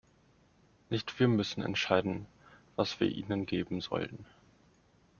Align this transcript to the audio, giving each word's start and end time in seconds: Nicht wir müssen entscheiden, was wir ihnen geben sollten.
Nicht 0.89 1.19
wir 1.19 1.27
müssen 1.27 1.61
entscheiden, 1.61 2.25
was 2.75 2.99
wir 2.99 3.07
ihnen 3.07 3.45
geben 3.45 3.81
sollten. 3.81 4.25